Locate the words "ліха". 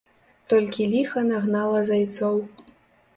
0.93-1.23